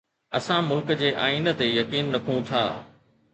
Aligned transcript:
اسان 0.37 0.61
ملڪ 0.69 0.93
جي 1.01 1.11
آئين 1.25 1.51
تي 1.61 1.67
يقين 1.75 2.11
رکون 2.17 2.43
ٿا. 2.49 2.65